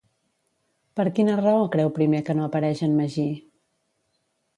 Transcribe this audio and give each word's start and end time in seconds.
Per 0.99 1.03
quina 1.19 1.35
raó 1.39 1.67
creu 1.75 1.91
primer 1.97 2.21
que 2.29 2.35
no 2.39 2.47
apareix 2.47 2.81
en 2.89 2.97
Magí? 3.03 3.27